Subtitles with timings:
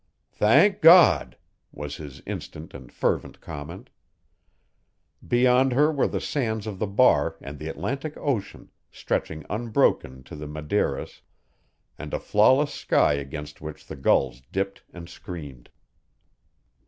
[0.31, 1.37] "Thank God!"
[1.71, 3.91] was his instant and fervent comment.
[5.27, 10.35] Beyond her were the sands of the bar and the Atlantic Ocean stretching unbroken to
[10.35, 11.21] the Madeiras
[11.99, 15.69] and a flawless sky against which the gulls dipped and screamed.